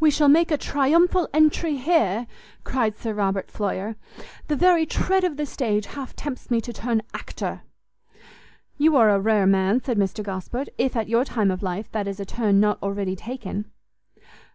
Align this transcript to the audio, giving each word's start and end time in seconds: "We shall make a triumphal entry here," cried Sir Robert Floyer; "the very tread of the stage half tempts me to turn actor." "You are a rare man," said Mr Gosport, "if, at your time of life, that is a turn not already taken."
"We 0.00 0.10
shall 0.10 0.30
make 0.30 0.50
a 0.50 0.56
triumphal 0.56 1.28
entry 1.34 1.76
here," 1.76 2.26
cried 2.64 2.96
Sir 2.96 3.12
Robert 3.12 3.50
Floyer; 3.50 3.94
"the 4.48 4.56
very 4.56 4.86
tread 4.86 5.22
of 5.22 5.36
the 5.36 5.44
stage 5.44 5.84
half 5.84 6.16
tempts 6.16 6.50
me 6.50 6.62
to 6.62 6.72
turn 6.72 7.02
actor." 7.12 7.60
"You 8.78 8.96
are 8.96 9.10
a 9.10 9.20
rare 9.20 9.46
man," 9.46 9.82
said 9.82 9.98
Mr 9.98 10.22
Gosport, 10.24 10.70
"if, 10.78 10.96
at 10.96 11.10
your 11.10 11.26
time 11.26 11.50
of 11.50 11.62
life, 11.62 11.92
that 11.92 12.08
is 12.08 12.18
a 12.18 12.24
turn 12.24 12.58
not 12.58 12.82
already 12.82 13.16
taken." 13.16 13.70